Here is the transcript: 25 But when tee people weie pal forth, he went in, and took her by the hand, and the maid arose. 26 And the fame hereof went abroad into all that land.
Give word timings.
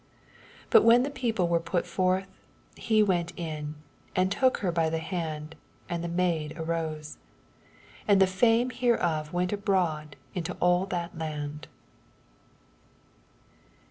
25 0.71 0.71
But 0.71 0.83
when 0.83 1.03
tee 1.03 1.09
people 1.11 1.47
weie 1.47 1.63
pal 1.63 1.83
forth, 1.83 2.25
he 2.75 3.03
went 3.03 3.33
in, 3.37 3.75
and 4.15 4.31
took 4.31 4.57
her 4.65 4.71
by 4.71 4.89
the 4.89 4.97
hand, 4.97 5.53
and 5.87 6.03
the 6.03 6.07
maid 6.07 6.55
arose. 6.57 7.19
26 8.05 8.05
And 8.07 8.19
the 8.19 8.25
fame 8.25 8.69
hereof 8.71 9.31
went 9.31 9.53
abroad 9.53 10.15
into 10.33 10.57
all 10.59 10.87
that 10.87 11.15
land. 11.15 11.67